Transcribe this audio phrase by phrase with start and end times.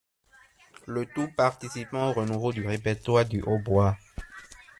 [0.87, 3.99] Le tout participant au renouveau du répertoire du hautbois.